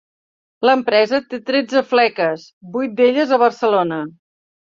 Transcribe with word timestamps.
L'empresa 0.67 1.19
té 1.33 1.39
tretze 1.49 1.83
fleques, 1.91 2.47
vuit 2.77 2.97
d'elles 3.01 3.35
a 3.37 3.41
Barcelona. 3.47 4.01